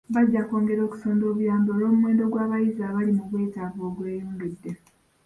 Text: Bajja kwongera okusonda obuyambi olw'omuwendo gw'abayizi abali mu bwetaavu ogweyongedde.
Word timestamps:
Bajja 0.13 0.41
kwongera 0.47 0.81
okusonda 0.83 1.23
obuyambi 1.27 1.69
olw'omuwendo 1.71 2.23
gw'abayizi 2.31 2.81
abali 2.89 3.11
mu 3.17 3.23
bwetaavu 3.29 3.79
ogweyongedde. 3.89 4.71